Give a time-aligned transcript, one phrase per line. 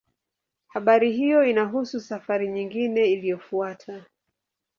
[0.67, 4.05] Habari hiyo inahusu safari nyingine iliyofuata.